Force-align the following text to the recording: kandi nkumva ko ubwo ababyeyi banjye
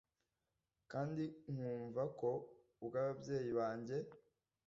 kandi 0.91 1.23
nkumva 1.53 2.03
ko 2.19 2.29
ubwo 2.81 2.95
ababyeyi 3.03 3.51
banjye 3.59 3.97